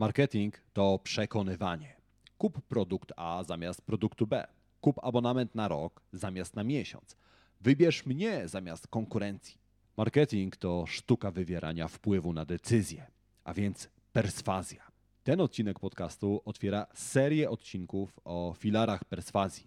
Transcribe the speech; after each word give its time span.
Marketing 0.00 0.54
to 0.72 0.98
przekonywanie. 0.98 1.96
Kup 2.38 2.60
produkt 2.60 3.12
A 3.16 3.44
zamiast 3.44 3.82
produktu 3.82 4.26
B. 4.26 4.46
Kup 4.80 4.98
abonament 5.02 5.54
na 5.54 5.68
rok 5.68 6.02
zamiast 6.12 6.56
na 6.56 6.64
miesiąc. 6.64 7.16
Wybierz 7.60 8.06
mnie 8.06 8.48
zamiast 8.48 8.86
konkurencji. 8.86 9.58
Marketing 9.96 10.56
to 10.56 10.84
sztuka 10.86 11.30
wywierania 11.30 11.88
wpływu 11.88 12.32
na 12.32 12.44
decyzje, 12.44 13.06
a 13.44 13.54
więc 13.54 13.88
perswazja. 14.12 14.90
Ten 15.24 15.40
odcinek 15.40 15.78
podcastu 15.78 16.42
otwiera 16.44 16.86
serię 16.94 17.50
odcinków 17.50 18.20
o 18.24 18.54
filarach 18.58 19.04
perswazji. 19.04 19.66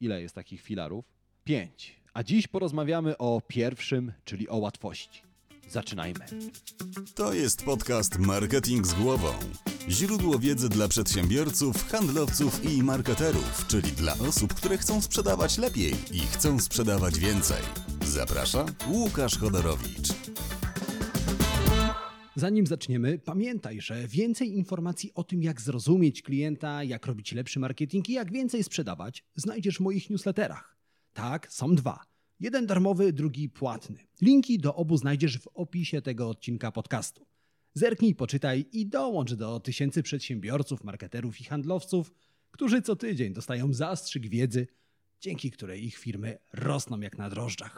Ile 0.00 0.22
jest 0.22 0.34
takich 0.34 0.62
filarów? 0.62 1.04
Pięć. 1.44 2.00
A 2.14 2.22
dziś 2.22 2.46
porozmawiamy 2.46 3.18
o 3.18 3.42
pierwszym, 3.48 4.12
czyli 4.24 4.48
o 4.48 4.56
łatwości. 4.56 5.27
Zaczynajmy. 5.70 6.24
To 7.14 7.32
jest 7.32 7.64
podcast 7.64 8.18
Marketing 8.18 8.86
z 8.86 8.94
głową. 8.94 9.28
Źródło 9.88 10.38
wiedzy 10.38 10.68
dla 10.68 10.88
przedsiębiorców, 10.88 11.88
handlowców 11.88 12.64
i 12.64 12.82
marketerów, 12.82 13.66
czyli 13.68 13.92
dla 13.92 14.12
osób, 14.12 14.54
które 14.54 14.78
chcą 14.78 15.00
sprzedawać 15.00 15.58
lepiej 15.58 15.92
i 16.12 16.18
chcą 16.18 16.60
sprzedawać 16.60 17.18
więcej. 17.18 17.62
Zaprasza 18.06 18.66
Łukasz 18.88 19.38
Chodorowicz. 19.38 20.08
Zanim 22.36 22.66
zaczniemy, 22.66 23.18
pamiętaj, 23.18 23.80
że 23.80 24.08
więcej 24.08 24.56
informacji 24.56 25.10
o 25.14 25.24
tym, 25.24 25.42
jak 25.42 25.60
zrozumieć 25.60 26.22
klienta, 26.22 26.84
jak 26.84 27.06
robić 27.06 27.32
lepszy 27.32 27.60
marketing 27.60 28.08
i 28.08 28.12
jak 28.12 28.32
więcej 28.32 28.64
sprzedawać, 28.64 29.24
znajdziesz 29.36 29.76
w 29.76 29.80
moich 29.80 30.10
newsletterach. 30.10 30.76
Tak, 31.12 31.52
są 31.52 31.74
dwa. 31.74 32.17
Jeden 32.40 32.66
darmowy, 32.66 33.12
drugi 33.12 33.48
płatny. 33.48 33.98
Linki 34.22 34.58
do 34.58 34.74
obu 34.74 34.96
znajdziesz 34.96 35.38
w 35.38 35.48
opisie 35.54 36.02
tego 36.02 36.28
odcinka 36.28 36.72
podcastu. 36.72 37.26
Zerknij, 37.74 38.14
poczytaj 38.14 38.66
i 38.72 38.86
dołącz 38.86 39.34
do 39.34 39.60
tysięcy 39.60 40.02
przedsiębiorców, 40.02 40.84
marketerów 40.84 41.40
i 41.40 41.44
handlowców, 41.44 42.14
którzy 42.50 42.82
co 42.82 42.96
tydzień 42.96 43.32
dostają 43.32 43.72
zastrzyk 43.72 44.28
wiedzy, 44.28 44.66
dzięki 45.20 45.50
której 45.50 45.84
ich 45.84 45.96
firmy 45.96 46.38
rosną 46.52 47.00
jak 47.00 47.18
na 47.18 47.30
drożdżach. 47.30 47.76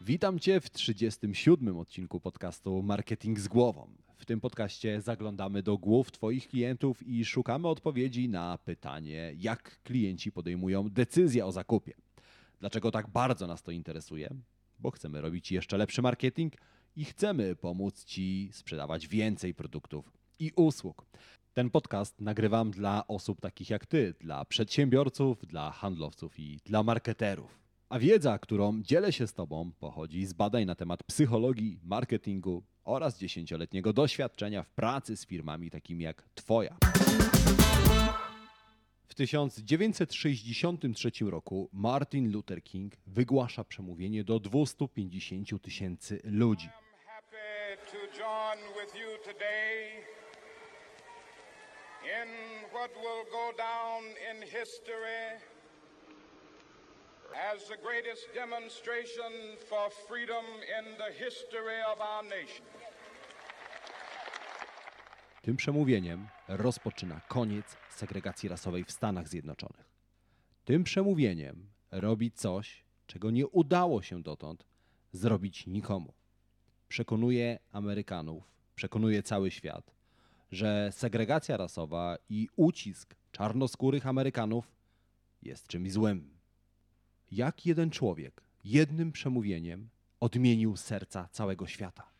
Witam 0.00 0.38
Cię 0.38 0.60
w 0.60 0.70
37. 0.70 1.78
odcinku 1.78 2.20
podcastu 2.20 2.82
Marketing 2.82 3.40
z 3.40 3.48
głową. 3.48 3.90
W 4.16 4.24
tym 4.24 4.40
podcaście 4.40 5.00
zaglądamy 5.00 5.62
do 5.62 5.78
głów 5.78 6.12
Twoich 6.12 6.48
klientów 6.48 7.06
i 7.06 7.24
szukamy 7.24 7.68
odpowiedzi 7.68 8.28
na 8.28 8.58
pytanie, 8.58 9.34
jak 9.38 9.82
klienci 9.82 10.32
podejmują 10.32 10.88
decyzję 10.90 11.46
o 11.46 11.52
zakupie. 11.52 11.94
Dlaczego 12.60 12.90
tak 12.90 13.08
bardzo 13.08 13.46
nas 13.46 13.62
to 13.62 13.70
interesuje? 13.70 14.34
Bo 14.78 14.90
chcemy 14.90 15.20
robić 15.20 15.52
jeszcze 15.52 15.76
lepszy 15.76 16.02
marketing 16.02 16.52
i 16.96 17.04
chcemy 17.04 17.56
pomóc 17.56 18.04
Ci 18.04 18.50
sprzedawać 18.52 19.08
więcej 19.08 19.54
produktów 19.54 20.12
i 20.38 20.52
usług. 20.56 21.06
Ten 21.52 21.70
podcast 21.70 22.20
nagrywam 22.20 22.70
dla 22.70 23.06
osób 23.06 23.40
takich 23.40 23.70
jak 23.70 23.86
Ty, 23.86 24.14
dla 24.20 24.44
przedsiębiorców, 24.44 25.46
dla 25.46 25.70
handlowców 25.70 26.38
i 26.38 26.60
dla 26.64 26.82
marketerów. 26.82 27.58
A 27.88 27.98
wiedza, 27.98 28.38
którą 28.38 28.82
dzielę 28.82 29.12
się 29.12 29.26
z 29.26 29.34
Tobą, 29.34 29.72
pochodzi 29.78 30.26
z 30.26 30.32
badań 30.32 30.64
na 30.64 30.74
temat 30.74 31.02
psychologii, 31.02 31.80
marketingu 31.82 32.62
oraz 32.84 33.18
dziesięcioletniego 33.18 33.92
doświadczenia 33.92 34.62
w 34.62 34.70
pracy 34.70 35.16
z 35.16 35.26
firmami 35.26 35.70
takimi 35.70 36.04
jak 36.04 36.28
Twoja. 36.34 36.76
W 39.16 39.18
1963 39.18 41.10
roku 41.20 41.70
Martin 41.72 42.32
Luther 42.32 42.62
King 42.62 42.92
wygłasza 43.06 43.64
przemówienie 43.64 44.24
do 44.24 44.40
250 44.40 45.62
tysięcy 45.62 46.20
ludzi. 46.24 46.68
In 52.22 52.28
what 52.72 52.90
will 52.94 53.24
go 53.32 53.52
down 53.58 54.04
in 54.04 54.42
history 54.42 55.40
as 57.52 57.68
the 57.68 57.76
greatest 57.76 58.28
demonstration 58.34 59.56
for 59.68 59.90
freedom 60.08 60.44
in 60.78 60.96
the 60.98 61.12
history 61.24 61.82
of 61.92 62.00
our 62.00 62.24
nation. 62.24 62.75
Tym 65.46 65.56
przemówieniem 65.56 66.28
rozpoczyna 66.48 67.20
koniec 67.20 67.76
segregacji 67.90 68.48
rasowej 68.48 68.84
w 68.84 68.92
Stanach 68.92 69.28
Zjednoczonych. 69.28 69.90
Tym 70.64 70.84
przemówieniem 70.84 71.66
robi 71.90 72.30
coś, 72.30 72.84
czego 73.06 73.30
nie 73.30 73.46
udało 73.46 74.02
się 74.02 74.22
dotąd 74.22 74.66
zrobić 75.12 75.66
nikomu. 75.66 76.12
Przekonuje 76.88 77.58
Amerykanów, 77.72 78.44
przekonuje 78.74 79.22
cały 79.22 79.50
świat, 79.50 79.94
że 80.52 80.88
segregacja 80.92 81.56
rasowa 81.56 82.16
i 82.28 82.48
ucisk 82.56 83.16
czarnoskórych 83.32 84.06
Amerykanów 84.06 84.72
jest 85.42 85.66
czymś 85.66 85.92
złym. 85.92 86.38
Jak 87.30 87.66
jeden 87.66 87.90
człowiek 87.90 88.42
jednym 88.64 89.12
przemówieniem 89.12 89.88
odmienił 90.20 90.76
serca 90.76 91.28
całego 91.32 91.66
świata? 91.66 92.10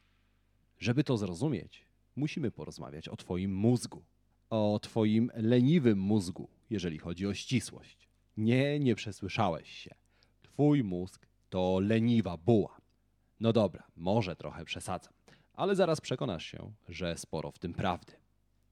Żeby 0.79 1.05
to 1.05 1.17
zrozumieć, 1.17 1.86
musimy 2.17 2.51
porozmawiać 2.51 3.09
o 3.09 3.17
Twoim 3.17 3.55
mózgu. 3.55 4.05
O 4.51 4.79
Twoim 4.83 5.31
leniwym 5.35 5.99
mózgu, 5.99 6.49
jeżeli 6.71 6.99
chodzi 6.99 7.27
o 7.27 7.35
ścisłość. 7.35 8.09
Nie, 8.37 8.81
nie 8.81 8.95
przesłyszałeś 8.95 9.71
się. 9.71 9.95
Twój 10.43 10.85
mózg 10.85 11.27
to 11.51 11.81
leniwa 11.81 12.37
buła. 12.37 12.81
No 13.41 13.53
dobra, 13.53 13.87
może 13.97 14.37
trochę 14.37 14.65
przesadzam, 14.65 15.13
ale 15.53 15.77
zaraz 15.77 16.01
przekonasz 16.01 16.47
się, 16.47 16.73
że 16.89 17.19
sporo 17.19 17.51
w 17.51 17.59
tym 17.59 17.75
prawdy. 17.75 18.13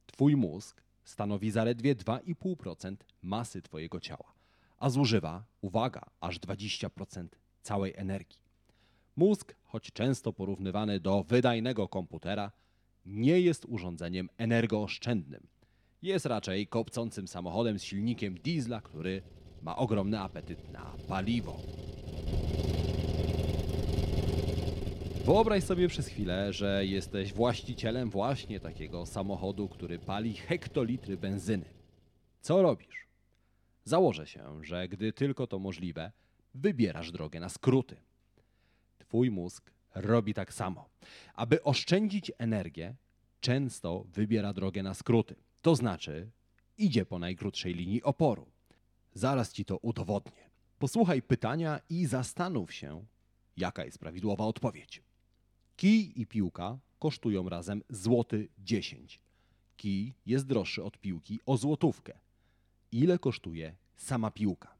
Twój 0.06 0.37
mózg 0.37 0.82
stanowi 1.05 1.50
zaledwie 1.50 1.94
2,5% 1.94 2.97
masy 3.22 3.62
Twojego 3.62 4.00
ciała, 4.00 4.34
a 4.78 4.91
zużywa, 4.91 5.44
uwaga, 5.61 6.03
aż 6.21 6.41
20% 6.41 7.28
całej 7.62 7.93
energii. 7.97 8.38
Mózg, 9.16 9.55
choć 9.65 9.93
często 9.93 10.32
porównywany 10.32 11.00
do 11.00 11.25
wydajnego 11.25 11.88
komputera, 11.88 12.53
nie 13.06 13.41
jest 13.41 13.65
urządzeniem 13.69 14.28
energooszczędnym. 14.38 15.47
Jest 16.03 16.26
raczej 16.26 16.66
kopcącym 16.66 17.28
samochodem 17.28 17.78
z 17.78 17.82
silnikiem 17.82 18.34
diesla, 18.34 18.81
który 18.81 19.22
ma 19.62 19.76
ogromny 19.76 20.20
apetyt 20.20 20.72
na 20.72 20.97
paliwo. 21.09 21.60
Wyobraź 25.25 25.64
sobie 25.64 25.88
przez 25.88 26.06
chwilę, 26.06 26.53
że 26.53 26.87
jesteś 26.87 27.32
właścicielem 27.32 28.10
właśnie 28.10 28.60
takiego 28.60 29.06
samochodu, 29.06 29.69
który 29.69 29.98
pali 29.98 30.34
hektolitry 30.34 31.16
benzyny. 31.16 31.64
Co 32.41 32.62
robisz? 32.62 33.06
Założę 33.84 34.26
się, 34.26 34.64
że 34.64 34.88
gdy 34.88 35.12
tylko 35.12 35.47
to 35.47 35.59
możliwe, 35.59 36.12
wybierasz 36.54 37.12
drogę 37.12 37.41
na 37.41 37.48
skróty. 37.48 37.97
Twój 38.98 39.31
mózg 39.31 39.70
robi 39.94 40.34
tak 40.34 40.55
samo. 40.55 40.88
Aby 41.34 41.62
oszczędzić 41.62 42.32
energię, 42.38 42.94
często 43.41 44.05
wybiera 44.09 44.53
drogę 44.53 44.82
na 44.82 44.94
skróty. 44.94 45.34
To 45.62 45.77
znaczy, 45.77 46.31
idzie 46.78 47.06
po 47.06 47.19
najkrótszej 47.19 47.75
linii 47.75 48.03
oporu. 48.03 48.47
Zaraz 49.15 49.53
ci 49.53 49.65
to 49.65 49.77
udowodnię. 49.77 50.50
Posłuchaj 50.78 51.22
pytania 51.22 51.81
i 51.91 52.06
zastanów 52.06 52.72
się, 52.75 53.05
jaka 53.56 53.84
jest 53.84 53.99
prawidłowa 53.99 54.44
odpowiedź. 54.44 55.03
Kij 55.77 56.12
i 56.21 56.26
piłka 56.26 56.78
kosztują 56.99 57.49
razem 57.49 57.82
złoty 57.91 58.49
10. 58.59 59.21
Kij 59.76 60.15
jest 60.26 60.47
droższy 60.47 60.84
od 60.84 60.99
piłki 60.99 61.41
o 61.47 61.56
złotówkę. 61.56 62.19
Ile 62.93 63.19
kosztuje 63.19 63.76
sama 63.97 64.31
piłka? 64.31 64.75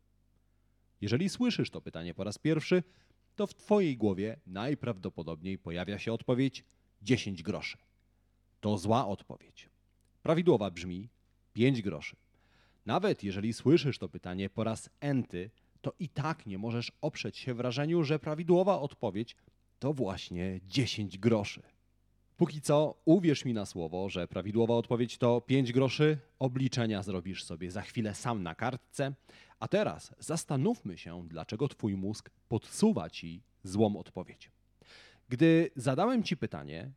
Jeżeli 1.01 1.29
słyszysz 1.29 1.71
to 1.71 1.81
pytanie 1.81 2.15
po 2.15 2.25
raz 2.25 2.39
pierwszy, 2.39 2.83
to 3.37 3.47
w 3.47 3.55
Twojej 3.55 3.97
głowie 3.97 4.37
najprawdopodobniej 4.47 5.59
pojawia 5.59 5.99
się 5.99 6.13
odpowiedź 6.13 6.65
10 7.03 7.43
groszy. 7.43 7.79
To 8.61 8.79
zła 8.79 9.07
odpowiedź. 9.07 9.69
Prawidłowa 10.23 10.71
brzmi 10.71 11.09
5 11.53 11.83
groszy. 11.83 12.17
Nawet 12.87 13.25
jeżeli 13.25 13.53
słyszysz 13.53 13.99
to 13.99 14.09
pytanie 14.09 14.51
po 14.51 14.65
raz 14.65 14.91
enty, 15.01 15.51
to 15.81 15.93
i 15.99 16.09
tak 16.09 16.47
nie 16.47 16.59
możesz 16.59 16.93
oprzeć 17.01 17.39
się 17.39 17.55
wrażeniu, 17.55 18.05
że 18.05 18.19
prawidłowa 18.19 18.81
odpowiedź 18.81 19.37
to 19.79 19.93
właśnie 19.93 20.61
10 20.67 21.19
groszy. 21.19 21.63
Póki 22.37 22.61
co, 22.61 22.95
uwierz 23.05 23.45
mi 23.45 23.55
na 23.55 23.67
słowo, 23.67 24.09
że 24.09 24.29
prawidłowa 24.29 24.75
odpowiedź 24.75 25.19
to 25.19 25.41
5 25.41 25.73
groszy. 25.73 26.19
Obliczenia 26.39 27.03
zrobisz 27.03 27.45
sobie 27.45 27.71
za 27.71 27.83
chwilę 27.83 28.15
sam 28.15 28.43
na 28.43 28.55
kartce. 28.55 29.13
A 29.61 29.69
teraz 29.69 30.15
zastanówmy 30.19 30.99
się, 30.99 31.25
dlaczego 31.29 31.69
Twój 31.69 31.97
mózg 31.97 32.31
podsuwa 32.49 33.11
Ci 33.11 33.43
złą 33.63 33.97
odpowiedź. 33.97 34.51
Gdy 35.29 35.71
zadałem 35.77 36.23
Ci 36.23 36.37
pytanie, 36.37 36.93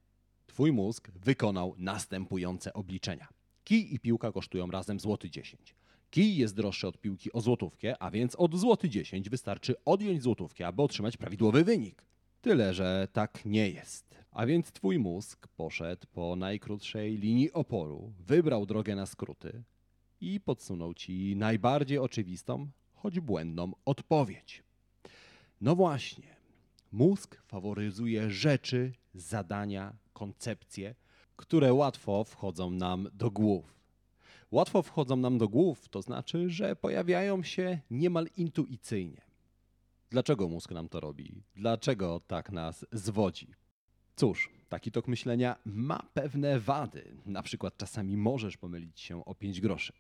Twój 0.48 0.71
mózg 0.71 1.12
wykonał 1.12 1.75
następujące 1.77 2.74
obliczenia. 2.74 3.27
Kij 3.63 3.94
i 3.94 4.00
piłka 4.00 4.31
kosztują 4.31 4.71
razem 4.71 5.00
złoty 5.00 5.30
10. 5.30 5.75
Kij 6.09 6.38
jest 6.38 6.56
droższy 6.56 6.88
od 6.88 7.01
piłki 7.01 7.33
o 7.33 7.42
złotówkę, 7.42 8.01
a 8.04 8.12
więc 8.12 8.36
od 8.36 8.56
złoty 8.56 8.89
10 8.89 9.30
wystarczy 9.30 9.75
odjąć 9.86 10.24
złotówkę, 10.24 10.68
aby 10.68 10.81
otrzymać 10.81 11.18
prawidłowy 11.18 11.63
wynik. 11.63 12.06
Tyle, 12.42 12.74
że 12.74 13.07
tak 13.13 13.45
nie 13.45 13.69
jest. 13.69 14.15
A 14.31 14.45
więc 14.45 14.71
twój 14.71 15.00
mózg 15.00 15.48
poszedł 15.48 16.07
po 16.13 16.36
najkrótszej 16.36 17.18
linii 17.18 17.51
oporu, 17.51 18.13
wybrał 18.19 18.65
drogę 18.65 18.95
na 18.95 19.06
skróty 19.06 19.63
i 20.22 20.40
podsunął 20.40 20.94
ci 20.94 21.36
najbardziej 21.36 21.98
oczywistą, 21.98 22.69
choć 22.94 23.19
błędną 23.19 23.72
odpowiedź. 23.86 24.64
No 25.62 25.75
właśnie, 25.75 26.36
mózg 26.92 27.42
faworyzuje 27.42 28.30
rzeczy, 28.30 28.94
zadania, 29.14 29.94
koncepcje, 30.14 30.96
które 31.36 31.74
łatwo 31.74 32.24
wchodzą 32.24 32.72
nam 32.72 33.10
do 33.14 33.31
głów. 33.31 33.78
Łatwo 34.52 34.81
wchodzą 34.81 35.16
nam 35.16 35.38
do 35.38 35.50
głów, 35.50 35.90
to 35.90 36.02
znaczy, 36.02 36.50
że 36.50 36.75
pojawiają 36.75 37.44
się 37.44 37.80
niemal 37.92 38.28
intuicyjnie. 38.38 39.22
Dlaczego 40.10 40.48
mózg 40.48 40.72
nam 40.72 40.90
to 40.90 41.00
robi? 41.00 41.44
Dlaczego 41.56 42.22
tak 42.28 42.52
nas 42.52 42.86
zwodzi? 42.92 43.48
Cóż, 44.16 44.50
taki 44.69 44.92
tok 44.92 45.08
myślenia 45.08 45.56
ma 45.66 46.04
pewne 46.14 46.60
wady. 46.60 47.18
Na 47.25 47.44
przykład 47.44 47.78
czasami 47.78 48.18
możesz 48.18 48.58
pomylić 48.58 49.00
się 49.00 49.25
o 49.25 49.36
5 49.36 49.62
groszy. 49.62 49.94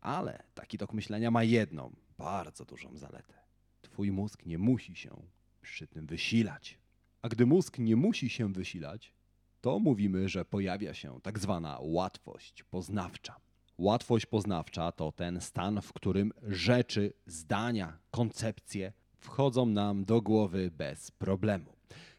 Ale 0.00 0.42
taki 0.54 0.78
tok 0.78 0.92
myślenia 0.92 1.30
ma 1.30 1.44
jedną, 1.44 1.92
bardzo 2.18 2.64
dużą 2.64 2.96
zaletę. 2.96 3.34
Twój 3.82 4.12
mózg 4.12 4.46
nie 4.46 4.58
musi 4.58 4.96
się 4.96 5.22
przy 5.60 5.86
tym 5.86 6.06
wysilać. 6.06 6.78
A 7.22 7.28
gdy 7.28 7.46
mózg 7.46 7.78
nie 7.78 7.96
musi 7.96 8.30
się 8.30 8.52
wysilać, 8.52 9.12
to 9.60 9.78
mówimy, 9.78 10.28
że 10.28 10.44
pojawia 10.44 10.94
się 10.94 11.20
tak 11.22 11.38
zwana 11.38 11.78
łatwość 11.80 12.62
poznawcza. 12.62 13.36
Łatwość 13.78 14.26
poznawcza 14.26 14.92
to 14.92 15.12
ten 15.12 15.40
stan, 15.40 15.82
w 15.82 15.92
którym 15.92 16.32
rzeczy, 16.42 17.12
zdania, 17.26 17.98
koncepcje 18.10 18.92
wchodzą 19.20 19.66
nam 19.66 20.04
do 20.04 20.22
głowy 20.22 20.70
bez 20.70 21.10
problemu. 21.10 21.72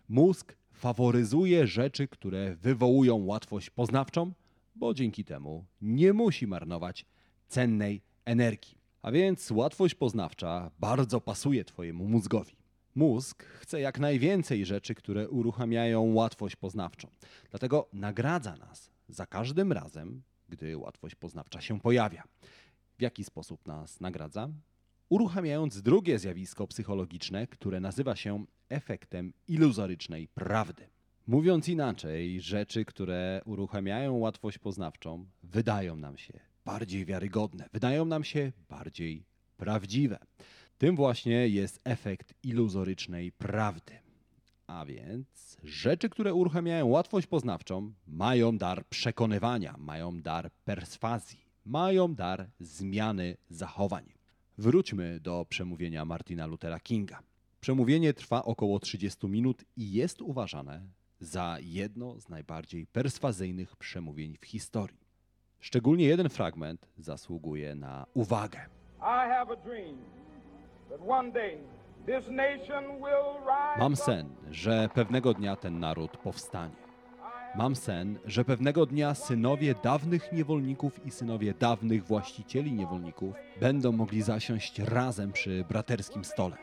Mózg 0.10 0.56
faworyzuje 0.80 1.68
rzeczy, 1.68 2.08
które 2.08 2.56
wywołują 2.56 3.26
łatwość 3.26 3.70
poznawczą, 3.70 4.32
bo 4.76 4.94
dzięki 4.94 5.26
temu 5.26 5.66
nie 5.82 6.14
musi 6.14 6.48
marnować 6.48 7.06
cennej 7.48 8.02
energii. 8.26 8.78
A 9.02 9.12
więc 9.12 9.52
łatwość 9.52 9.96
poznawcza 9.96 10.72
bardzo 10.80 11.22
pasuje 11.22 11.66
Twojemu 11.66 12.08
mózgowi. 12.08 12.56
Mózg 12.96 13.44
chce 13.44 13.82
jak 13.82 14.00
najwięcej 14.00 14.66
rzeczy, 14.66 14.96
które 14.96 15.30
uruchamiają 15.30 16.14
łatwość 16.14 16.56
poznawczą. 16.56 17.08
Dlatego 17.50 17.90
nagradza 17.94 18.56
nas 18.56 18.92
za 19.10 19.26
każdym 19.26 19.72
razem, 19.72 20.22
gdy 20.50 20.78
łatwość 20.78 21.16
poznawcza 21.16 21.62
się 21.62 21.80
pojawia. 21.80 22.24
W 22.98 23.02
jaki 23.02 23.24
sposób 23.24 23.68
nas 23.68 24.00
nagradza? 24.00 24.50
Uruchamiając 25.10 25.82
drugie 25.82 26.20
zjawisko 26.20 26.68
psychologiczne, 26.68 27.48
które 27.48 27.80
nazywa 27.80 28.16
się 28.16 28.46
efektem 28.70 29.34
iluzorycznej 29.48 30.28
prawdy. 30.28 30.90
Mówiąc 31.28 31.68
inaczej, 31.70 32.42
rzeczy, 32.42 32.86
które 32.86 33.42
uruchamiają 33.46 34.18
łatwość 34.18 34.58
poznawczą, 34.58 35.26
wydają 35.44 35.96
nam 35.96 36.18
się 36.18 36.40
bardziej 36.66 37.06
wiarygodne, 37.06 37.70
wydają 37.74 38.06
nam 38.06 38.24
się 38.24 38.52
bardziej 38.70 39.26
prawdziwe. 39.58 40.20
Tym 40.78 40.96
właśnie 40.96 41.48
jest 41.48 41.82
efekt 41.84 42.34
iluzorycznej 42.44 43.32
prawdy. 43.32 43.94
A 44.68 44.86
więc 44.86 45.58
rzeczy, 45.64 46.10
które 46.10 46.34
uruchamiają 46.34 46.88
łatwość 46.88 47.28
poznawczą, 47.28 47.94
mają 48.08 48.58
dar 48.58 48.86
przekonywania, 48.86 49.76
mają 49.78 50.22
dar 50.22 50.52
perswazji, 50.66 51.40
mają 51.66 52.16
dar 52.16 52.50
zmiany 52.60 53.38
zachowań. 53.50 54.19
Wróćmy 54.60 55.20
do 55.20 55.46
przemówienia 55.50 56.06
Martina 56.06 56.46
Luthera 56.46 56.80
Kinga. 56.80 57.20
Przemówienie 57.62 58.14
trwa 58.14 58.44
około 58.44 58.80
30 58.80 59.28
minut 59.28 59.64
i 59.78 59.94
jest 59.94 60.22
uważane 60.22 60.82
za 61.20 61.58
jedno 61.62 62.20
z 62.20 62.30
najbardziej 62.30 62.88
perswazyjnych 62.88 63.76
przemówień 63.76 64.38
w 64.42 64.46
historii. 64.46 64.98
Szczególnie 65.60 66.06
jeden 66.06 66.30
fragment 66.30 66.90
zasługuje 66.98 67.76
na 67.76 68.06
uwagę. 68.14 68.60
Mam 73.78 73.96
sen, 73.96 74.30
że 74.52 74.90
pewnego 74.94 75.34
dnia 75.34 75.56
ten 75.56 75.80
naród 75.80 76.18
powstanie. 76.18 76.89
Mam 77.56 77.76
sen, 77.76 78.20
że 78.26 78.46
pewnego 78.46 78.86
dnia 78.86 79.14
synowie 79.14 79.76
dawnych 79.84 80.32
niewolników 80.32 81.06
i 81.06 81.12
synowie 81.12 81.54
dawnych 81.60 82.06
właścicieli 82.06 82.74
niewolników 82.74 83.36
będą 83.60 83.92
mogli 83.92 84.22
zasiąść 84.22 84.80
razem 84.80 85.32
przy 85.32 85.66
braterskim 85.70 86.26
stole. 86.26 86.58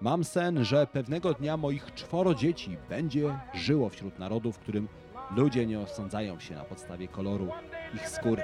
Mam 0.00 0.24
sen, 0.24 0.64
że 0.64 0.86
pewnego 0.86 1.34
dnia 1.34 1.56
moich 1.56 1.94
czworo 1.94 2.34
dzieci 2.34 2.76
będzie 2.88 3.38
żyło 3.54 3.88
wśród 3.88 4.18
narodu, 4.18 4.52
w 4.52 4.58
którym 4.58 4.88
ludzie 5.36 5.66
nie 5.66 5.80
osądzają 5.80 6.40
się 6.40 6.54
na 6.54 6.64
podstawie 6.64 7.08
koloru 7.08 7.48
ich 7.94 8.08
skóry. 8.08 8.42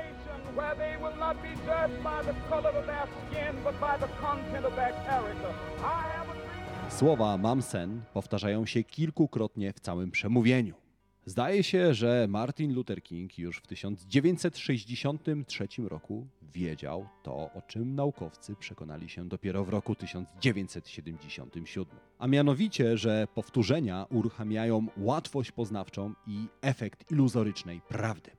Słowa 6.89 7.37
mam 7.39 7.63
sen 7.63 8.03
powtarzają 8.13 8.67
się 8.67 8.85
kilkukrotnie 8.85 9.73
w 9.73 9.81
całym 9.81 10.11
przemówieniu. 10.11 10.82
Zdaje 11.27 11.63
się, 11.63 11.95
że 11.95 12.27
Martin 12.29 12.75
Luther 12.75 13.03
King 13.03 13.39
już 13.39 13.59
w 13.59 13.67
1963 13.67 15.67
roku 15.79 16.27
wiedział 16.43 17.09
to, 17.23 17.33
o 17.33 17.63
czym 17.67 17.95
naukowcy 17.95 18.57
przekonali 18.57 19.09
się 19.09 19.29
dopiero 19.29 19.65
w 19.65 19.69
roku 19.69 19.95
1977. 19.95 21.87
A 22.19 22.27
mianowicie, 22.27 22.99
że 22.99 23.27
powtórzenia 23.35 24.07
uruchamiają 24.11 24.87
łatwość 24.97 25.53
poznawczą 25.53 26.15
i 26.27 26.47
efekt 26.63 27.13
iluzorycznej 27.13 27.81
prawdy. 27.89 28.31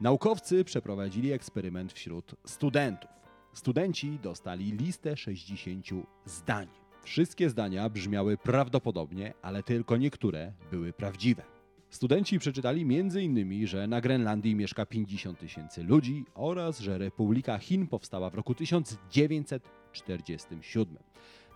Naukowcy 0.00 0.64
przeprowadzili 0.64 1.32
eksperyment 1.32 1.92
wśród 1.92 2.34
studentów. 2.46 3.10
Studenci 3.52 4.18
dostali 4.22 4.72
listę 4.72 5.16
60 5.16 5.86
zdań. 6.24 6.68
Wszystkie 7.02 7.50
zdania 7.50 7.88
brzmiały 7.88 8.36
prawdopodobnie, 8.36 9.34
ale 9.42 9.62
tylko 9.62 9.96
niektóre 9.96 10.52
były 10.70 10.92
prawdziwe. 10.92 11.59
Studenci 11.90 12.38
przeczytali 12.38 12.82
m.in., 12.82 13.66
że 13.66 13.86
na 13.86 14.00
Grenlandii 14.00 14.54
mieszka 14.54 14.86
50 14.86 15.38
tysięcy 15.38 15.82
ludzi 15.82 16.24
oraz 16.34 16.80
że 16.80 16.98
Republika 16.98 17.58
Chin 17.58 17.86
powstała 17.86 18.30
w 18.30 18.34
roku 18.34 18.54
1947. 18.54 20.96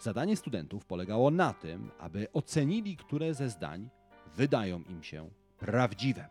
Zadanie 0.00 0.36
studentów 0.36 0.86
polegało 0.86 1.30
na 1.30 1.52
tym, 1.52 1.90
aby 1.98 2.26
ocenili, 2.32 2.96
które 2.96 3.34
ze 3.34 3.50
zdań 3.50 3.88
wydają 4.36 4.82
im 4.82 5.02
się 5.02 5.30
prawdziwe. 5.58 6.28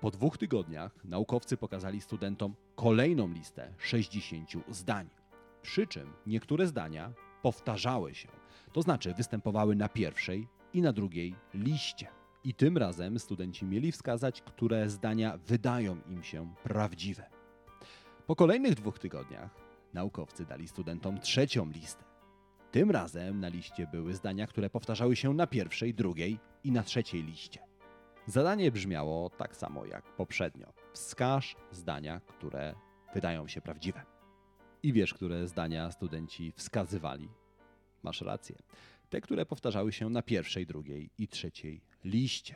Po 0.00 0.10
dwóch 0.10 0.38
tygodniach 0.38 1.04
naukowcy 1.04 1.56
pokazali 1.56 2.00
studentom 2.00 2.54
kolejną 2.74 3.32
listę 3.32 3.74
60 3.78 4.50
zdań. 4.70 5.08
Przy 5.62 5.86
czym 5.86 6.12
niektóre 6.26 6.66
zdania 6.66 7.12
powtarzały 7.42 8.14
się, 8.14 8.28
to 8.72 8.82
znaczy 8.82 9.14
występowały 9.14 9.76
na 9.76 9.88
pierwszej 9.88 10.48
i 10.72 10.82
na 10.82 10.92
drugiej 10.92 11.34
liście. 11.54 12.17
I 12.48 12.54
tym 12.54 12.78
razem 12.78 13.18
studenci 13.18 13.64
mieli 13.64 13.92
wskazać, 13.92 14.42
które 14.42 14.90
zdania 14.90 15.38
wydają 15.38 15.96
im 16.06 16.22
się 16.22 16.54
prawdziwe. 16.62 17.30
Po 18.26 18.36
kolejnych 18.36 18.74
dwóch 18.74 18.98
tygodniach 18.98 19.50
naukowcy 19.94 20.46
dali 20.46 20.68
studentom 20.68 21.20
trzecią 21.20 21.70
listę. 21.70 22.04
Tym 22.70 22.90
razem 22.90 23.40
na 23.40 23.48
liście 23.48 23.86
były 23.86 24.14
zdania, 24.14 24.46
które 24.46 24.70
powtarzały 24.70 25.16
się 25.16 25.34
na 25.34 25.46
pierwszej, 25.46 25.94
drugiej 25.94 26.38
i 26.64 26.72
na 26.72 26.82
trzeciej 26.82 27.22
liście. 27.22 27.60
Zadanie 28.26 28.72
brzmiało 28.72 29.30
tak 29.30 29.56
samo 29.56 29.84
jak 29.84 30.16
poprzednio. 30.16 30.72
Wskaż 30.92 31.56
zdania, 31.70 32.20
które 32.20 32.74
wydają 33.14 33.48
się 33.48 33.60
prawdziwe. 33.60 34.02
I 34.82 34.92
wiesz, 34.92 35.14
które 35.14 35.48
zdania 35.48 35.90
studenci 35.90 36.52
wskazywali? 36.52 37.28
Masz 38.02 38.20
rację. 38.20 38.56
Te, 39.08 39.20
które 39.20 39.46
powtarzały 39.46 39.92
się 39.92 40.10
na 40.10 40.22
pierwszej, 40.22 40.66
drugiej 40.66 41.10
i 41.18 41.28
trzeciej 41.28 41.80
liście. 42.04 42.54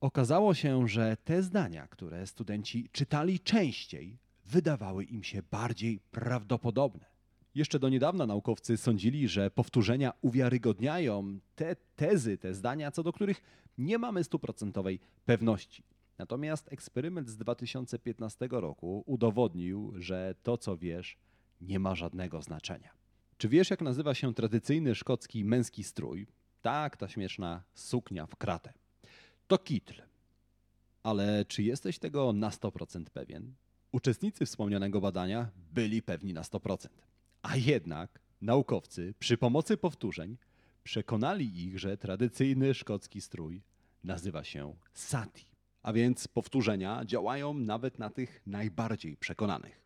Okazało 0.00 0.54
się, 0.54 0.88
że 0.88 1.16
te 1.24 1.42
zdania, 1.42 1.86
które 1.86 2.26
studenci 2.26 2.88
czytali 2.92 3.40
częściej, 3.40 4.18
wydawały 4.44 5.04
im 5.04 5.22
się 5.22 5.42
bardziej 5.50 6.00
prawdopodobne. 6.10 7.06
Jeszcze 7.54 7.78
do 7.78 7.88
niedawna 7.88 8.26
naukowcy 8.26 8.76
sądzili, 8.76 9.28
że 9.28 9.50
powtórzenia 9.50 10.12
uwiarygodniają 10.20 11.38
te 11.54 11.76
tezy, 11.96 12.38
te 12.38 12.54
zdania, 12.54 12.90
co 12.90 13.02
do 13.02 13.12
których 13.12 13.42
nie 13.78 13.98
mamy 13.98 14.24
stuprocentowej 14.24 15.00
pewności. 15.24 15.82
Natomiast 16.18 16.72
eksperyment 16.72 17.28
z 17.28 17.36
2015 17.36 18.48
roku 18.50 19.02
udowodnił, 19.06 19.92
że 19.96 20.34
to, 20.42 20.58
co 20.58 20.76
wiesz, 20.76 21.18
nie 21.60 21.78
ma 21.78 21.94
żadnego 21.94 22.42
znaczenia. 22.42 22.95
Czy 23.38 23.48
wiesz, 23.48 23.70
jak 23.70 23.80
nazywa 23.80 24.14
się 24.14 24.34
tradycyjny 24.34 24.94
szkocki 24.94 25.44
męski 25.44 25.84
strój? 25.84 26.26
Tak, 26.62 26.96
ta 26.96 27.08
śmieszna 27.08 27.62
suknia 27.74 28.26
w 28.26 28.36
kratę. 28.36 28.72
To 29.46 29.58
kitl. 29.58 30.02
Ale 31.02 31.44
czy 31.44 31.62
jesteś 31.62 31.98
tego 31.98 32.32
na 32.32 32.50
100% 32.50 33.04
pewien? 33.04 33.54
Uczestnicy 33.92 34.46
wspomnianego 34.46 35.00
badania 35.00 35.50
byli 35.72 36.02
pewni 36.02 36.34
na 36.34 36.42
100%. 36.42 36.88
A 37.42 37.56
jednak 37.56 38.20
naukowcy 38.40 39.14
przy 39.18 39.38
pomocy 39.38 39.76
powtórzeń 39.76 40.36
Przekonali 40.86 41.64
ich, 41.64 41.78
że 41.78 41.96
tradycyjny 41.96 42.74
szkocki 42.74 43.20
strój 43.20 43.62
nazywa 44.04 44.44
się 44.44 44.76
sati. 44.94 45.46
A 45.82 45.92
więc 45.92 46.28
powtórzenia 46.28 47.04
działają 47.04 47.54
nawet 47.54 47.98
na 47.98 48.10
tych 48.10 48.42
najbardziej 48.46 49.16
przekonanych. 49.16 49.85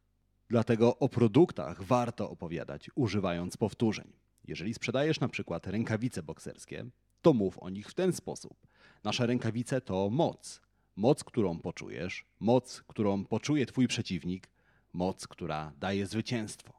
Dlatego 0.50 0.98
o 0.98 1.08
produktach 1.08 1.82
warto 1.82 2.30
opowiadać 2.30 2.90
używając 2.94 3.56
powtórzeń. 3.56 4.12
Jeżeli 4.44 4.74
sprzedajesz 4.74 5.20
na 5.20 5.28
przykład 5.28 5.66
rękawice 5.66 6.22
bokserskie, 6.22 6.86
to 7.22 7.32
mów 7.32 7.58
o 7.58 7.70
nich 7.70 7.88
w 7.88 7.94
ten 7.94 8.12
sposób. 8.12 8.66
Nasze 9.04 9.26
rękawice 9.26 9.80
to 9.80 10.10
moc. 10.10 10.60
Moc, 10.96 11.24
którą 11.24 11.58
poczujesz, 11.58 12.24
moc, 12.40 12.82
którą 12.86 13.24
poczuje 13.24 13.66
twój 13.66 13.88
przeciwnik, 13.88 14.48
moc, 14.92 15.26
która 15.26 15.72
daje 15.78 16.06
zwycięstwo. 16.06 16.72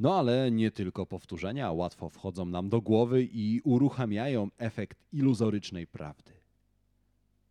No 0.00 0.18
ale 0.18 0.50
nie 0.50 0.70
tylko 0.70 1.06
powtórzenia 1.06 1.72
łatwo 1.72 2.08
wchodzą 2.08 2.44
nam 2.44 2.68
do 2.68 2.80
głowy 2.80 3.22
i 3.22 3.60
uruchamiają 3.64 4.48
efekt 4.58 5.04
iluzorycznej 5.12 5.86
prawdy. 5.86 6.32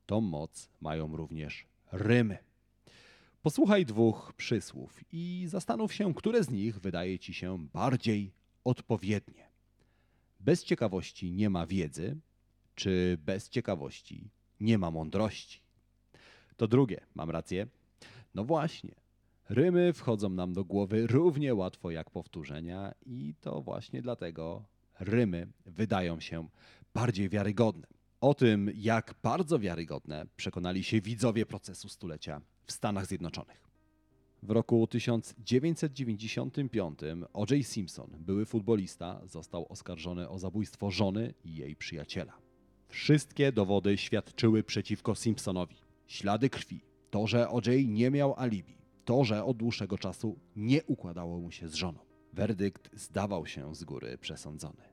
Tą 0.05 0.21
moc 0.21 0.69
mają 0.81 1.15
również 1.17 1.65
rymy. 1.91 2.46
Posłuchaj 3.47 3.85
dwóch 3.85 4.33
przysłów 4.33 4.99
i 5.11 5.45
zastanów 5.47 5.93
się, 5.93 6.13
które 6.13 6.43
z 6.43 6.49
nich 6.49 6.79
wydaje 6.79 7.19
ci 7.19 7.33
się 7.33 7.67
bardziej 7.73 8.33
odpowiednie. 8.63 9.49
Bez 10.39 10.63
ciekawości 10.63 11.31
nie 11.31 11.49
ma 11.49 11.65
wiedzy, 11.65 12.17
czy 12.75 13.17
bez 13.25 13.49
ciekawości 13.49 14.29
nie 14.59 14.77
ma 14.77 14.91
mądrości. 14.91 15.61
To 16.57 16.67
drugie, 16.67 17.01
mam 17.15 17.29
rację? 17.29 17.67
No 18.35 18.43
właśnie. 18.43 18.95
Rymy 19.49 19.93
wchodzą 19.93 20.29
nam 20.29 20.53
do 20.53 20.65
głowy 20.65 21.07
równie 21.07 21.55
łatwo 21.55 21.91
jak 21.91 22.09
powtórzenia, 22.09 22.93
i 23.05 23.33
to 23.41 23.61
właśnie 23.61 24.01
dlatego 24.01 24.65
rymy 24.99 25.47
wydają 25.65 26.19
się 26.19 26.47
bardziej 26.93 27.29
wiarygodne. 27.29 27.87
O 28.21 28.33
tym, 28.33 28.71
jak 28.75 29.15
bardzo 29.23 29.59
wiarygodne, 29.59 30.25
przekonali 30.35 30.83
się 30.83 31.01
widzowie 31.01 31.45
procesu 31.45 31.89
stulecia 31.89 32.41
w 32.67 32.71
Stanach 32.71 33.05
Zjednoczonych. 33.05 33.67
W 34.43 34.51
roku 34.51 34.87
1995 34.87 36.99
O.J. 37.33 37.65
Simpson, 37.65 38.09
były 38.19 38.45
futbolista, 38.45 39.21
został 39.25 39.71
oskarżony 39.71 40.29
o 40.29 40.39
zabójstwo 40.39 40.91
żony 40.91 41.33
i 41.43 41.55
jej 41.55 41.75
przyjaciela. 41.75 42.33
Wszystkie 42.87 43.51
dowody 43.51 43.97
świadczyły 43.97 44.63
przeciwko 44.63 45.15
Simpsonowi. 45.15 45.75
Ślady 46.07 46.49
krwi, 46.49 46.81
to, 47.09 47.27
że 47.27 47.49
O.J. 47.49 47.87
nie 47.87 48.11
miał 48.11 48.39
alibi, 48.39 48.77
to, 49.05 49.23
że 49.23 49.43
od 49.43 49.57
dłuższego 49.57 49.97
czasu 49.97 50.39
nie 50.55 50.83
układało 50.83 51.39
mu 51.39 51.51
się 51.51 51.67
z 51.67 51.73
żoną. 51.73 51.99
Werdykt 52.33 52.99
zdawał 52.99 53.45
się 53.45 53.75
z 53.75 53.83
góry 53.83 54.17
przesądzony. 54.17 54.83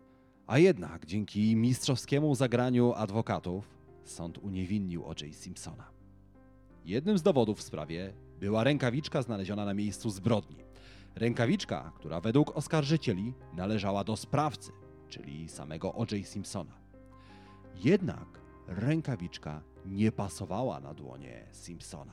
A 0.47 0.59
jednak 0.59 1.07
dzięki 1.07 1.57
mistrzowskiemu 1.57 2.35
zagraniu 2.35 2.93
adwokatów 2.93 3.79
sąd 4.05 4.39
uniewinnił 4.39 5.05
O.J. 5.05 5.35
Simpsona. 5.35 6.04
Jednym 6.85 7.19
z 7.19 7.23
dowodów 7.23 7.59
w 7.59 7.63
sprawie 7.63 8.13
była 8.41 8.65
rękawiczka 8.65 9.23
znaleziona 9.23 9.65
na 9.65 9.75
miejscu 9.75 10.11
zbrodni. 10.11 10.57
Rękawiczka, 11.15 11.93
która 11.97 12.21
według 12.21 12.57
oskarżycieli 12.57 13.35
należała 13.53 14.05
do 14.05 14.17
sprawcy, 14.17 14.73
czyli 15.09 15.49
samego 15.49 15.95
O.J. 15.95 16.27
Simpsona. 16.27 16.75
Jednak 17.75 18.41
rękawiczka 18.67 19.63
nie 19.87 20.13
pasowała 20.13 20.81
na 20.81 20.95
dłonie 20.95 21.47
Simpsona. 21.53 22.13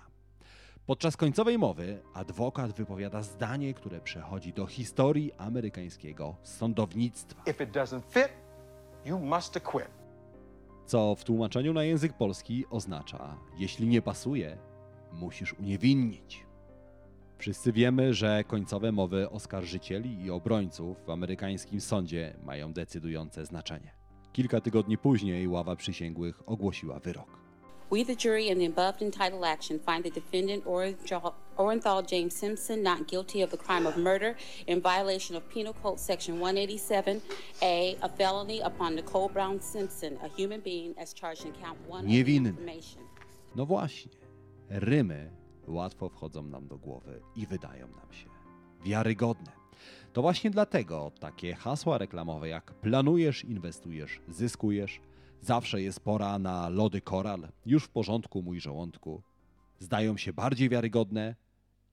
Podczas 0.86 1.18
końcowej 1.18 1.58
mowy 1.58 2.02
adwokat 2.14 2.74
wypowiada 2.74 3.22
zdanie, 3.24 3.74
które 3.74 4.02
przechodzi 4.02 4.54
do 4.54 4.66
historii 4.66 5.34
amerykańskiego 5.34 6.36
sądownictwa. 6.44 7.44
If 7.52 7.64
it 7.64 7.72
doesn't 7.72 8.02
fit, 8.10 8.30
you 9.06 9.20
must 9.20 9.58
acquit. 9.58 10.01
Co 10.92 11.16
w 11.16 11.24
tłumaczeniu 11.24 11.74
na 11.74 11.84
język 11.84 12.14
polski 12.14 12.66
oznacza: 12.70 13.38
jeśli 13.58 13.88
nie 13.88 14.02
pasuje, 14.02 14.58
musisz 15.14 15.54
uniewinnić. 15.54 16.46
Wszyscy 17.38 17.72
wiemy, 17.72 18.14
że 18.14 18.44
końcowe 18.44 18.92
mowy 18.92 19.30
oskarżycieli 19.30 20.26
i 20.26 20.32
obrońców 20.32 21.06
w 21.06 21.10
amerykańskim 21.10 21.82
sądzie 21.82 22.38
mają 22.44 22.74
decydujące 22.74 23.46
znaczenie. 23.46 23.94
Kilka 24.34 24.62
tygodni 24.62 24.98
później 24.98 25.48
ława 25.48 25.76
przysięgłych 25.76 26.50
ogłosiła 26.50 27.00
wyrok. 27.00 27.41
We, 27.92 28.04
the 28.04 28.16
jury, 28.16 28.48
in 28.48 28.58
the 28.58 28.68
above 28.68 29.02
entitled 29.02 29.44
action, 29.44 29.78
find 29.78 30.06
the 30.06 30.10
defendant 30.10 30.64
Orenthal 30.66 32.08
James 32.08 32.34
Simpson 32.34 32.82
not 32.82 33.06
guilty 33.06 33.42
of 33.42 33.52
the 33.52 33.58
crime 33.58 33.86
of 33.86 33.98
murder 33.98 34.38
in 34.66 34.80
violation 34.80 35.36
of 35.36 35.50
Penal 35.50 35.74
Code 35.74 36.00
Section 36.00 36.40
187A, 36.40 37.98
a 38.02 38.10
felony 38.18 38.62
upon 38.62 38.96
Nicole 38.96 39.28
Brown 39.28 39.60
Simpson, 39.60 40.18
a 40.24 40.30
human 40.30 40.62
being, 40.62 40.96
as 40.98 41.12
charged 41.14 41.46
in 41.46 41.52
count 41.52 41.78
one 41.90 42.06
Niewinny. 42.06 42.54
No 43.56 43.66
właśnie, 43.66 44.12
rymy 44.70 45.32
łatwo 45.68 46.10
wchodzą 46.10 46.44
nam 46.44 46.68
do 46.68 46.78
głowy 46.78 47.22
i 47.36 47.48
wydają 47.48 47.88
nam 47.88 48.14
się 48.14 48.30
wiarygodne. 48.86 49.52
To 50.14 50.22
właśnie 50.22 50.50
dlatego 50.50 51.12
takie 51.20 51.56
hasła 51.56 51.98
reklamowe 51.98 52.50
jak 52.50 52.74
planujesz, 52.74 53.46
inwestujesz, 53.46 54.22
zyskujesz, 54.30 55.02
zawsze 55.42 55.82
jest 55.82 56.00
pora 56.00 56.40
na 56.40 56.70
lody 56.70 57.02
koral, 57.02 57.48
już 57.66 57.84
w 57.84 57.90
porządku 57.90 58.42
mój 58.42 58.60
żołądku, 58.60 59.22
zdają 59.80 60.18
się 60.18 60.34
bardziej 60.34 60.70
wiarygodne 60.70 61.36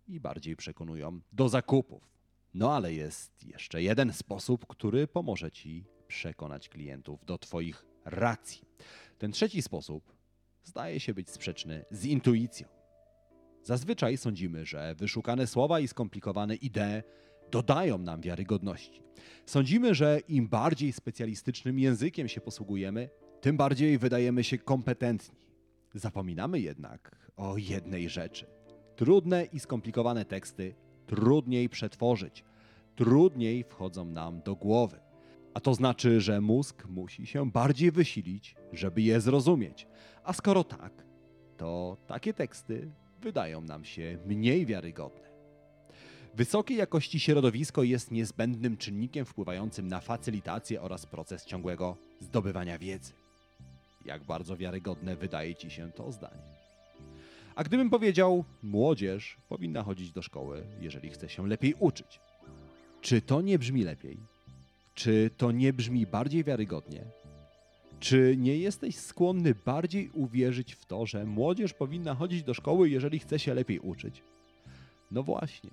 i 0.08 0.20
bardziej 0.20 0.56
przekonują 0.56 1.20
do 1.32 1.48
zakupów. 1.48 2.08
No 2.54 2.76
ale 2.76 2.94
jest 2.94 3.44
jeszcze 3.44 3.82
jeden 3.82 4.12
sposób, 4.12 4.66
który 4.66 5.06
pomoże 5.06 5.50
ci 5.50 5.84
przekonać 6.08 6.68
klientów 6.68 7.24
do 7.24 7.38
twoich 7.38 7.86
racji. 8.04 8.62
Ten 9.18 9.32
trzeci 9.32 9.62
sposób 9.62 10.12
zdaje 10.64 11.00
się 11.00 11.14
być 11.14 11.30
sprzeczny 11.30 11.84
z 11.90 12.04
intuicją. 12.04 12.68
Zazwyczaj 13.62 14.16
sądzimy, 14.16 14.66
że 14.66 14.94
wyszukane 14.94 15.46
słowa 15.46 15.80
i 15.80 15.88
skomplikowane 15.88 16.54
idee 16.54 17.02
dodają 17.50 17.98
nam 17.98 18.20
wiarygodności. 18.20 19.02
Sądzimy, 19.46 19.94
że 19.94 20.20
im 20.28 20.48
bardziej 20.48 20.92
specjalistycznym 20.92 21.78
językiem 21.78 22.28
się 22.28 22.40
posługujemy, 22.40 23.10
tym 23.40 23.56
bardziej 23.56 23.98
wydajemy 23.98 24.44
się 24.44 24.58
kompetentni. 24.58 25.38
Zapominamy 25.94 26.60
jednak 26.60 27.30
o 27.36 27.56
jednej 27.56 28.08
rzeczy. 28.08 28.46
Trudne 28.96 29.44
i 29.44 29.60
skomplikowane 29.60 30.24
teksty 30.24 30.74
trudniej 31.06 31.68
przetworzyć, 31.68 32.44
trudniej 32.96 33.64
wchodzą 33.64 34.04
nam 34.04 34.42
do 34.42 34.54
głowy. 34.54 35.00
A 35.54 35.60
to 35.60 35.74
znaczy, 35.74 36.20
że 36.20 36.40
mózg 36.40 36.86
musi 36.88 37.26
się 37.26 37.50
bardziej 37.50 37.90
wysilić, 37.90 38.56
żeby 38.72 39.02
je 39.02 39.20
zrozumieć. 39.20 39.86
A 40.24 40.32
skoro 40.32 40.64
tak, 40.64 40.92
to 41.56 41.96
takie 42.06 42.34
teksty 42.34 42.90
wydają 43.20 43.60
nam 43.60 43.84
się 43.84 44.18
mniej 44.26 44.66
wiarygodne. 44.66 45.28
Wysokiej 46.34 46.76
jakości 46.76 47.20
środowisko 47.20 47.82
jest 47.82 48.10
niezbędnym 48.10 48.76
czynnikiem 48.76 49.24
wpływającym 49.24 49.88
na 49.88 50.00
facylitację 50.00 50.82
oraz 50.82 51.06
proces 51.06 51.44
ciągłego 51.44 51.96
zdobywania 52.20 52.78
wiedzy. 52.78 53.12
Jak 54.08 54.24
bardzo 54.24 54.56
wiarygodne 54.56 55.16
wydaje 55.16 55.54
ci 55.54 55.70
się 55.70 55.92
to 55.92 56.12
zdanie? 56.12 56.42
A 57.54 57.64
gdybym 57.64 57.90
powiedział, 57.90 58.44
młodzież 58.62 59.36
powinna 59.48 59.82
chodzić 59.82 60.12
do 60.12 60.22
szkoły, 60.22 60.66
jeżeli 60.80 61.10
chce 61.10 61.28
się 61.28 61.46
lepiej 61.46 61.74
uczyć. 61.78 62.20
Czy 63.00 63.20
to 63.20 63.40
nie 63.40 63.58
brzmi 63.58 63.84
lepiej? 63.84 64.18
Czy 64.94 65.30
to 65.36 65.52
nie 65.52 65.72
brzmi 65.72 66.06
bardziej 66.06 66.44
wiarygodnie? 66.44 67.04
Czy 68.00 68.34
nie 68.38 68.58
jesteś 68.58 68.96
skłonny 68.96 69.54
bardziej 69.54 70.10
uwierzyć 70.10 70.74
w 70.74 70.86
to, 70.86 71.06
że 71.06 71.24
młodzież 71.24 71.74
powinna 71.74 72.14
chodzić 72.14 72.42
do 72.42 72.54
szkoły, 72.54 72.90
jeżeli 72.90 73.18
chce 73.18 73.38
się 73.38 73.54
lepiej 73.54 73.78
uczyć? 73.78 74.22
No 75.10 75.22
właśnie. 75.22 75.70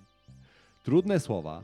Trudne 0.84 1.20
słowa, 1.20 1.62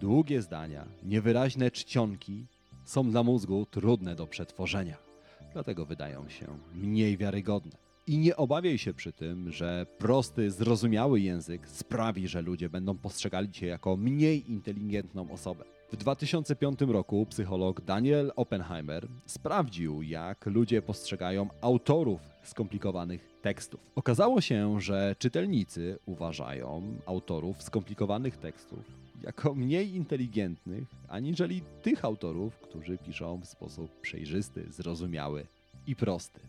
długie 0.00 0.42
zdania, 0.42 0.86
niewyraźne 1.02 1.70
czcionki 1.70 2.44
są 2.84 3.10
dla 3.10 3.22
mózgu 3.22 3.66
trudne 3.70 4.14
do 4.14 4.26
przetworzenia. 4.26 5.09
Dlatego 5.52 5.86
wydają 5.86 6.28
się 6.28 6.46
mniej 6.74 7.16
wiarygodne. 7.16 7.72
I 8.06 8.18
nie 8.18 8.36
obawiaj 8.36 8.78
się 8.78 8.94
przy 8.94 9.12
tym, 9.12 9.52
że 9.52 9.86
prosty, 9.98 10.50
zrozumiały 10.50 11.20
język 11.20 11.68
sprawi, 11.68 12.28
że 12.28 12.42
ludzie 12.42 12.68
będą 12.68 12.98
postrzegali 12.98 13.50
cię 13.50 13.66
jako 13.66 13.96
mniej 13.96 14.50
inteligentną 14.50 15.30
osobę. 15.30 15.64
W 15.92 15.96
2005 15.96 16.80
roku 16.80 17.26
psycholog 17.26 17.80
Daniel 17.80 18.32
Oppenheimer 18.36 19.08
sprawdził, 19.26 20.02
jak 20.02 20.46
ludzie 20.46 20.82
postrzegają 20.82 21.48
autorów 21.60 22.20
skomplikowanych 22.42 23.28
tekstów. 23.42 23.80
Okazało 23.94 24.40
się, 24.40 24.80
że 24.80 25.16
czytelnicy 25.18 25.98
uważają 26.06 26.82
autorów 27.06 27.62
skomplikowanych 27.62 28.36
tekstów 28.36 29.09
jako 29.22 29.54
mniej 29.54 29.94
inteligentnych, 29.94 30.88
aniżeli 31.08 31.62
tych 31.82 32.04
autorów, 32.04 32.58
którzy 32.58 32.98
piszą 32.98 33.40
w 33.40 33.46
sposób 33.46 34.00
przejrzysty, 34.00 34.66
zrozumiały 34.72 35.46
i 35.86 35.96
prosty. 35.96 36.40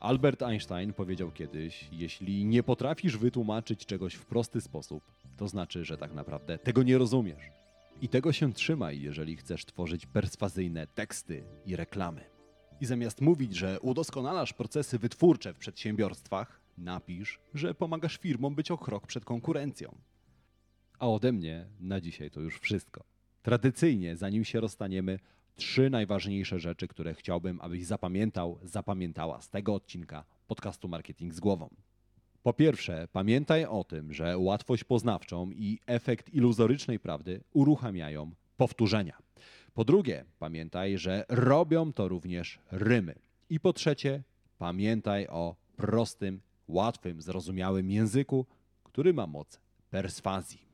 Albert 0.00 0.42
Einstein 0.42 0.92
powiedział 0.92 1.30
kiedyś: 1.30 1.88
Jeśli 1.92 2.44
nie 2.44 2.62
potrafisz 2.62 3.16
wytłumaczyć 3.16 3.86
czegoś 3.86 4.14
w 4.14 4.26
prosty 4.26 4.60
sposób, 4.60 5.02
to 5.36 5.48
znaczy, 5.48 5.84
że 5.84 5.96
tak 5.96 6.14
naprawdę 6.14 6.58
tego 6.58 6.82
nie 6.82 6.98
rozumiesz. 6.98 7.50
I 8.02 8.08
tego 8.08 8.32
się 8.32 8.52
trzymaj, 8.52 9.00
jeżeli 9.00 9.36
chcesz 9.36 9.64
tworzyć 9.64 10.06
perswazyjne 10.06 10.86
teksty 10.86 11.42
i 11.66 11.76
reklamy. 11.76 12.24
I 12.80 12.86
zamiast 12.86 13.20
mówić, 13.20 13.56
że 13.56 13.80
udoskonalasz 13.80 14.52
procesy 14.52 14.98
wytwórcze 14.98 15.54
w 15.54 15.58
przedsiębiorstwach, 15.58 16.60
napisz, 16.78 17.40
że 17.54 17.74
pomagasz 17.74 18.18
firmom 18.18 18.54
być 18.54 18.70
o 18.70 18.78
krok 18.78 19.06
przed 19.06 19.24
konkurencją. 19.24 19.94
A 21.00 21.08
ode 21.08 21.32
mnie 21.32 21.66
na 21.80 22.00
dzisiaj 22.00 22.30
to 22.30 22.40
już 22.40 22.58
wszystko. 22.58 23.04
Tradycyjnie, 23.42 24.16
zanim 24.16 24.44
się 24.44 24.60
rozstaniemy, 24.60 25.18
trzy 25.56 25.90
najważniejsze 25.90 26.58
rzeczy, 26.58 26.88
które 26.88 27.14
chciałbym, 27.14 27.60
abyś 27.60 27.86
zapamiętał, 27.86 28.58
zapamiętała 28.62 29.40
z 29.40 29.48
tego 29.48 29.74
odcinka 29.74 30.24
podcastu 30.46 30.88
Marketing 30.88 31.34
z 31.34 31.40
głową. 31.40 31.70
Po 32.42 32.52
pierwsze, 32.52 33.08
pamiętaj 33.12 33.64
o 33.64 33.84
tym, 33.84 34.12
że 34.12 34.38
łatwość 34.38 34.84
poznawczą 34.84 35.50
i 35.50 35.78
efekt 35.86 36.34
iluzorycznej 36.34 36.98
prawdy 36.98 37.40
uruchamiają 37.52 38.30
powtórzenia. 38.56 39.18
Po 39.74 39.84
drugie, 39.84 40.24
pamiętaj, 40.38 40.98
że 40.98 41.24
robią 41.28 41.92
to 41.92 42.08
również 42.08 42.58
rymy. 42.70 43.14
I 43.50 43.60
po 43.60 43.72
trzecie, 43.72 44.22
pamiętaj 44.58 45.26
o 45.26 45.56
prostym, 45.76 46.40
łatwym, 46.68 47.22
zrozumiałym 47.22 47.90
języku, 47.90 48.46
który 48.84 49.14
ma 49.14 49.26
moc 49.26 49.60
perswazji. 49.90 50.69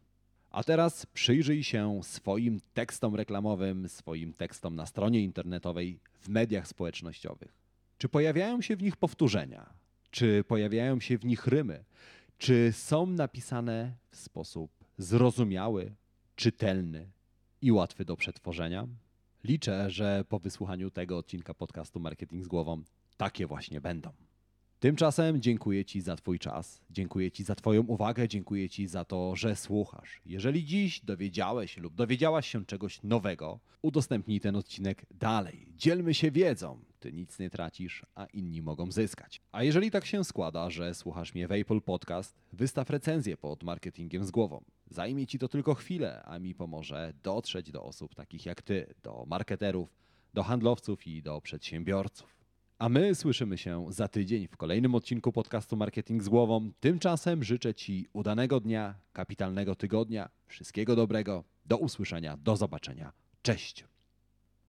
A 0.56 0.62
teraz 0.62 1.06
przyjrzyj 1.06 1.64
się 1.64 2.00
swoim 2.02 2.60
tekstom 2.74 3.14
reklamowym, 3.14 3.88
swoim 3.88 4.32
tekstom 4.32 4.76
na 4.76 4.86
stronie 4.86 5.20
internetowej, 5.20 6.00
w 6.20 6.28
mediach 6.28 6.68
społecznościowych. 6.68 7.52
Czy 7.98 8.08
pojawiają 8.08 8.60
się 8.60 8.76
w 8.76 8.82
nich 8.82 8.96
powtórzenia? 8.96 9.74
Czy 10.10 10.44
pojawiają 10.44 11.00
się 11.00 11.18
w 11.18 11.24
nich 11.24 11.46
rymy? 11.46 11.84
Czy 12.38 12.72
są 12.72 13.06
napisane 13.06 13.92
w 14.10 14.16
sposób 14.16 14.70
zrozumiały, 14.98 15.94
czytelny 16.36 17.10
i 17.62 17.72
łatwy 17.72 18.04
do 18.04 18.16
przetworzenia? 18.16 18.88
Liczę, 19.44 19.90
że 19.90 20.24
po 20.28 20.38
wysłuchaniu 20.38 20.90
tego 20.90 21.18
odcinka 21.18 21.54
podcastu 21.54 22.00
Marketing 22.00 22.44
z 22.44 22.48
głową 22.48 22.82
takie 23.16 23.46
właśnie 23.46 23.80
będą. 23.80 24.12
Tymczasem 24.80 25.42
dziękuję 25.42 25.84
Ci 25.84 26.00
za 26.00 26.16
Twój 26.16 26.38
czas, 26.38 26.80
dziękuję 26.90 27.30
Ci 27.30 27.44
za 27.44 27.54
Twoją 27.54 27.82
uwagę, 27.82 28.28
dziękuję 28.28 28.68
Ci 28.68 28.86
za 28.86 29.04
to, 29.04 29.36
że 29.36 29.56
słuchasz. 29.56 30.20
Jeżeli 30.26 30.64
dziś 30.64 31.00
dowiedziałeś 31.00 31.76
lub 31.76 31.94
dowiedziałaś 31.94 32.48
się 32.48 32.64
czegoś 32.64 33.02
nowego, 33.02 33.60
udostępnij 33.82 34.40
ten 34.40 34.56
odcinek 34.56 35.06
dalej. 35.10 35.66
Dzielmy 35.76 36.14
się 36.14 36.30
wiedzą. 36.30 36.78
Ty 37.00 37.12
nic 37.12 37.38
nie 37.38 37.50
tracisz, 37.50 38.06
a 38.14 38.26
inni 38.26 38.62
mogą 38.62 38.92
zyskać. 38.92 39.40
A 39.52 39.62
jeżeli 39.62 39.90
tak 39.90 40.06
się 40.06 40.24
składa, 40.24 40.70
że 40.70 40.94
słuchasz 40.94 41.34
mnie 41.34 41.48
w 41.48 41.52
Apple 41.52 41.80
Podcast, 41.80 42.34
wystaw 42.52 42.90
recenzję 42.90 43.36
pod 43.36 43.62
marketingiem 43.62 44.24
z 44.24 44.30
głową. 44.30 44.64
Zajmie 44.90 45.26
Ci 45.26 45.38
to 45.38 45.48
tylko 45.48 45.74
chwilę, 45.74 46.22
a 46.24 46.38
mi 46.38 46.54
pomoże 46.54 47.12
dotrzeć 47.22 47.70
do 47.70 47.82
osób 47.84 48.14
takich 48.14 48.46
jak 48.46 48.62
Ty, 48.62 48.94
do 49.02 49.24
marketerów, 49.26 49.88
do 50.34 50.42
handlowców 50.42 51.06
i 51.06 51.22
do 51.22 51.40
przedsiębiorców. 51.40 52.35
A 52.78 52.88
my 52.88 53.14
słyszymy 53.14 53.58
się 53.58 53.86
za 53.88 54.08
tydzień 54.08 54.48
w 54.48 54.56
kolejnym 54.56 54.94
odcinku 54.94 55.32
podcastu 55.32 55.76
Marketing 55.76 56.22
z 56.22 56.28
głową. 56.28 56.70
Tymczasem 56.80 57.44
życzę 57.44 57.74
Ci 57.74 58.06
udanego 58.12 58.60
dnia, 58.60 58.94
kapitalnego 59.12 59.74
tygodnia, 59.74 60.28
wszystkiego 60.46 60.96
dobrego. 60.96 61.44
Do 61.66 61.76
usłyszenia, 61.76 62.36
do 62.36 62.56
zobaczenia. 62.56 63.12
Cześć! 63.42 63.84